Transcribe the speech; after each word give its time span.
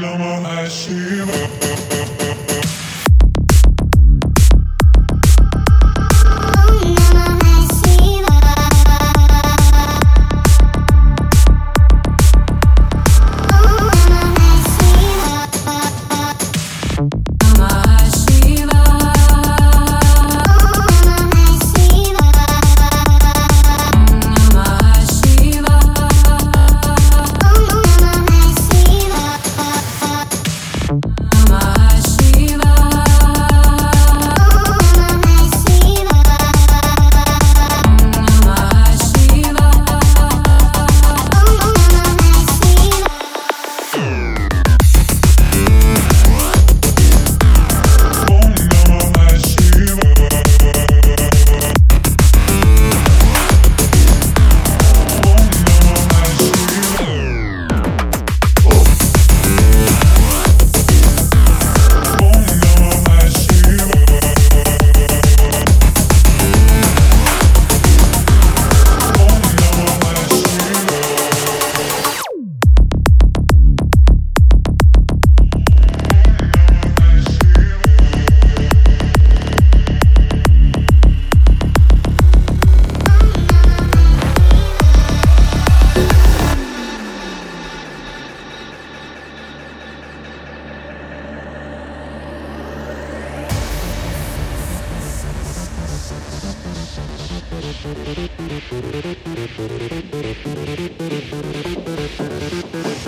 No 0.00 0.16
more 0.16 0.46
ice 0.46 0.86
Shiva. 0.86 1.67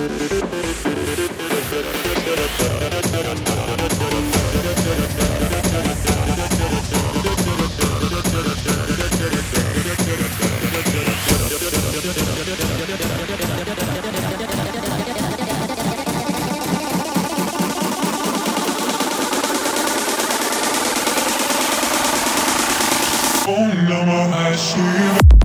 Thank 0.00 0.20
you. 0.20 0.29
Son 23.50 23.70
lama 23.90 24.36
her 24.36 24.54
şeyi 24.54 25.39